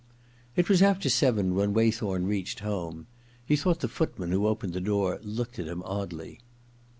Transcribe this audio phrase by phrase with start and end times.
[0.55, 3.05] It was after seven when Waythorn reached home.
[3.45, 6.39] He thought the footman who opened the door looked at him oddly.